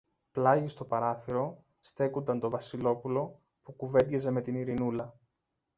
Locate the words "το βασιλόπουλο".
2.39-3.39